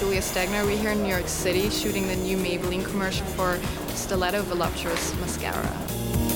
Julia 0.00 0.22
Stegner. 0.22 0.64
We're 0.64 0.78
here 0.78 0.92
in 0.92 1.02
New 1.02 1.10
York 1.10 1.28
City 1.28 1.68
shooting 1.68 2.08
the 2.08 2.16
new 2.16 2.38
Maybelline 2.38 2.84
commercial 2.84 3.26
for 3.26 3.60
Stiletto 3.94 4.40
Voluptuous 4.42 5.14
Mascara. 5.20 6.29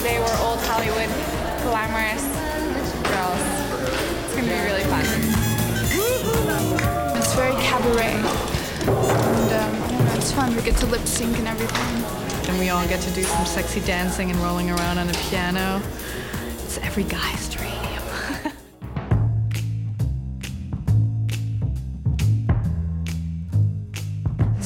Today 0.00 0.18
we're 0.18 0.40
old 0.40 0.58
Hollywood 0.62 1.10
glamorous 1.60 2.24
girls. 3.04 3.42
It's 4.24 4.34
gonna 4.34 4.48
be 4.48 4.56
really 4.64 4.84
fun. 4.84 5.04
It's 7.18 7.34
very 7.34 7.52
cabaret. 7.60 8.14
And 8.88 9.52
um, 9.52 10.16
it's 10.16 10.32
fun. 10.32 10.56
We 10.56 10.62
get 10.62 10.78
to 10.78 10.86
lip 10.86 11.06
sync 11.06 11.36
and 11.36 11.46
everything. 11.46 12.48
And 12.48 12.58
we 12.58 12.70
all 12.70 12.88
get 12.88 13.02
to 13.02 13.10
do 13.10 13.24
some 13.24 13.44
sexy 13.44 13.80
dancing 13.80 14.30
and 14.30 14.40
rolling 14.40 14.70
around 14.70 14.96
on 14.96 15.10
a 15.10 15.14
piano. 15.28 15.82
It's 16.64 16.78
every 16.78 17.04
guy's 17.04 17.50
dream. 17.50 17.89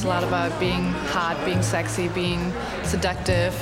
A 0.05 0.07
lot 0.07 0.23
about 0.23 0.59
being 0.59 0.83
hot, 1.09 1.35
being 1.45 1.63
sexy, 1.63 2.07
being 2.09 2.53
seductive, 2.83 3.53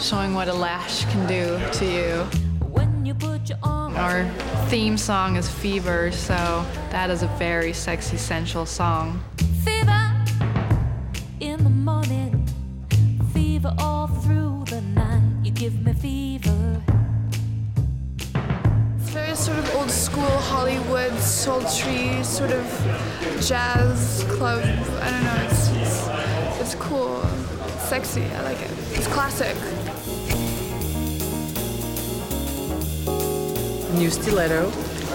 showing 0.00 0.32
what 0.32 0.48
a 0.48 0.52
lash 0.52 1.04
can 1.06 1.26
do 1.28 1.60
to 1.78 1.84
you. 1.84 2.24
When 2.70 3.04
you 3.04 3.12
put 3.12 3.50
your 3.50 3.58
arm 3.62 3.94
Our 3.96 4.24
theme 4.68 4.96
song 4.96 5.36
is 5.36 5.46
Fever, 5.46 6.10
so 6.10 6.64
that 6.88 7.10
is 7.10 7.22
a 7.22 7.26
very 7.38 7.74
sexy, 7.74 8.16
sensual 8.16 8.64
song. 8.64 9.22
fever 9.62 10.14
in 11.40 11.62
the 11.64 11.70
morning, 11.70 12.46
fever 13.34 13.74
all 13.78 14.06
through 14.06 14.64
the 14.70 14.80
night. 14.80 15.44
You 15.44 15.50
give 15.50 15.84
me 15.84 15.92
fever. 15.92 16.82
It's 18.98 19.10
very 19.10 19.36
sort 19.36 19.58
of 19.58 19.74
old 19.74 19.90
school 19.90 20.36
Hollywood, 20.48 21.18
sultry, 21.18 22.24
sort 22.24 22.52
of 22.52 22.64
jazz 23.46 24.24
club. 24.30 24.62
I 25.02 25.10
don't 25.10 25.24
know. 25.24 25.46
It's 25.50 25.79
it's, 26.72 26.80
cool, 26.82 27.20
it's 27.66 27.88
sexy. 27.88 28.22
I 28.22 28.42
like 28.42 28.60
it. 28.60 28.70
It's 28.92 29.08
classic. 29.08 29.56
New 33.98 34.08
Stiletto 34.08 34.70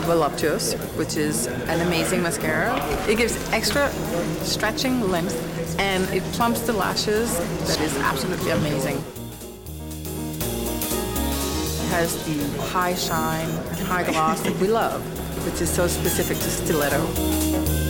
Voluptuous, 0.05 0.73
which 0.97 1.15
is 1.15 1.47
an 1.47 1.79
amazing 1.87 2.21
mascara. 2.21 2.75
It 3.07 3.17
gives 3.17 3.37
extra 3.51 3.89
stretching 4.43 5.09
length 5.09 5.39
and 5.79 6.03
it 6.13 6.23
plumps 6.33 6.61
the 6.61 6.73
lashes. 6.73 7.37
That 7.67 7.79
is 7.79 7.95
absolutely 7.99 8.51
amazing. 8.51 8.97
It 11.77 11.89
has 11.95 12.21
the 12.25 12.61
high 12.63 12.95
shine 12.95 13.49
and 13.49 13.79
high 13.87 14.03
gloss 14.03 14.41
that 14.41 14.59
we 14.59 14.67
love, 14.67 15.01
which 15.45 15.61
is 15.61 15.69
so 15.69 15.87
specific 15.87 16.37
to 16.37 16.49
Stiletto. 16.49 17.85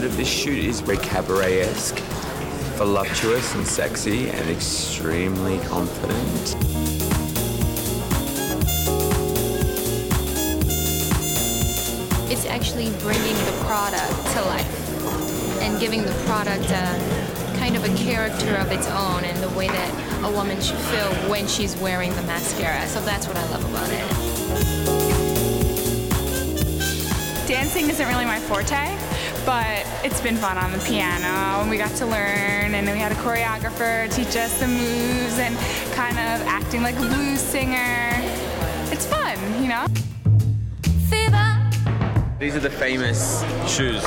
Mood 0.00 0.12
of 0.12 0.16
this 0.16 0.28
shoot 0.28 0.56
is 0.56 0.80
very 0.80 0.96
cabaret-esque, 0.96 1.98
voluptuous 2.78 3.54
and 3.54 3.66
sexy, 3.66 4.30
and 4.30 4.48
extremely 4.48 5.58
confident. 5.66 6.56
It's 12.32 12.46
actually 12.46 12.88
bringing 13.00 13.34
the 13.44 13.62
product 13.66 14.10
to 14.32 14.40
life 14.46 15.60
and 15.60 15.78
giving 15.78 16.02
the 16.06 16.14
product 16.24 16.70
a 16.70 17.56
kind 17.58 17.76
of 17.76 17.84
a 17.84 17.94
character 18.02 18.56
of 18.56 18.72
its 18.72 18.86
own 18.86 19.24
and 19.24 19.36
the 19.42 19.50
way 19.50 19.68
that 19.68 20.24
a 20.24 20.30
woman 20.32 20.58
should 20.62 20.78
feel 20.78 21.12
when 21.28 21.46
she's 21.46 21.76
wearing 21.76 22.14
the 22.14 22.22
mascara. 22.22 22.86
So 22.86 23.02
that's 23.02 23.26
what 23.26 23.36
I 23.36 23.46
love 23.50 23.68
about 23.68 23.90
it. 23.90 24.99
Dancing 27.50 27.90
isn't 27.90 28.06
really 28.06 28.26
my 28.26 28.38
forte, 28.38 28.96
but 29.44 29.84
it's 30.04 30.20
been 30.20 30.36
fun 30.36 30.56
on 30.56 30.70
the 30.70 30.78
piano, 30.78 31.60
and 31.60 31.68
we 31.68 31.78
got 31.78 31.90
to 31.96 32.06
learn, 32.06 32.76
and 32.76 32.86
then 32.86 32.94
we 32.94 33.00
had 33.00 33.10
a 33.10 33.16
choreographer 33.16 34.08
teach 34.14 34.36
us 34.36 34.60
the 34.60 34.68
moves 34.68 35.36
and 35.40 35.56
kind 35.92 36.12
of 36.12 36.46
acting 36.46 36.80
like 36.84 36.94
a 36.94 37.00
blues 37.00 37.40
singer. 37.40 38.12
It's 38.92 39.04
fun, 39.04 39.36
you 39.60 39.68
know? 39.68 39.84
Fever. 41.08 41.70
These 42.38 42.54
are 42.54 42.60
the 42.60 42.70
famous 42.70 43.42
shoes. 43.66 44.04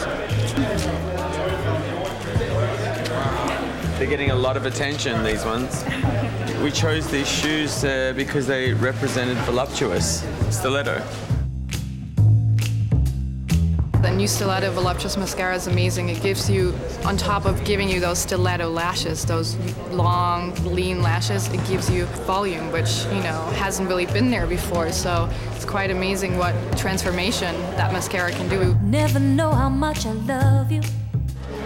They're 3.97 4.07
getting 4.07 4.31
a 4.31 4.35
lot 4.35 4.55
of 4.55 4.65
attention, 4.65 5.21
these 5.21 5.43
ones. 5.43 5.83
We 6.63 6.71
chose 6.71 7.11
these 7.11 7.27
shoes 7.27 7.83
uh, 7.83 8.13
because 8.15 8.47
they 8.47 8.71
represented 8.73 9.35
voluptuous, 9.39 10.25
stiletto. 10.49 11.03
The 14.03 14.12
new 14.12 14.28
Stiletto 14.28 14.69
Voluptuous 14.74 15.16
Mascara 15.16 15.56
is 15.56 15.68
amazing. 15.68 16.09
It 16.09 16.22
gives 16.22 16.50
you, 16.50 16.75
on 17.06 17.16
top 17.16 17.46
of 17.46 17.64
giving 17.64 17.88
you 17.88 18.02
those 18.02 18.19
stiletto 18.19 18.69
lashes, 18.69 19.24
those 19.25 19.56
long, 19.91 20.53
lean 20.66 21.02
lashes, 21.02 21.47
it 21.47 21.66
gives 21.68 21.90
you 21.90 22.03
volume, 22.28 22.69
which, 22.74 23.06
you 23.06 23.24
know, 23.24 23.41
hasn't 23.56 23.88
really 23.88 24.06
been 24.06 24.30
there 24.30 24.46
before. 24.46 24.91
So 24.91 25.30
it's 25.56 25.64
quite 25.64 25.90
amazing 25.90 26.38
what 26.38 26.53
transformation 26.78 27.56
that 27.78 27.94
mascara 27.94 28.34
can 28.34 28.50
do. 28.50 28.75
Never 28.84 29.19
know 29.22 29.52
how 29.53 29.69
much 29.69 30.06
I 30.06 30.12
love 30.12 30.70
you. 30.70 30.81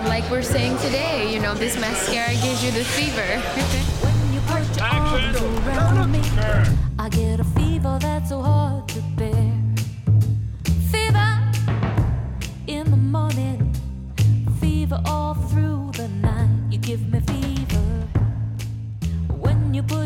Like 0.04 0.30
we're 0.30 0.44
saying 0.44 0.78
today, 0.78 1.34
you 1.34 1.40
know, 1.40 1.56
this 1.56 1.75
mascara 1.80 2.34
gives 2.34 2.64
you 2.64 2.69
the 2.69 2.84
fever. 2.84 3.40
When 4.06 4.18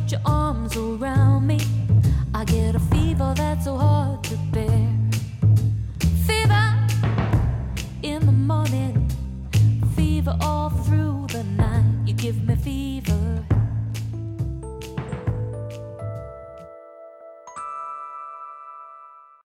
put 0.02 0.12
your 0.12 0.22
arms 0.26 0.76
around 0.76 1.48
me, 1.48 1.60
I 2.34 2.44
get 2.46 2.76
a 2.76 2.80
fever 2.80 3.34
that's 3.36 3.66
so 3.66 3.78
hard 3.78 4.24
to 4.26 4.51